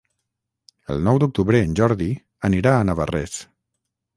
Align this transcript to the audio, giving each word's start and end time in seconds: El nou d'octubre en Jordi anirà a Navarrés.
El 0.95 1.03
nou 1.07 1.19
d'octubre 1.23 1.61
en 1.67 1.75
Jordi 1.81 2.09
anirà 2.51 2.75
a 2.79 2.89
Navarrés. 2.91 3.37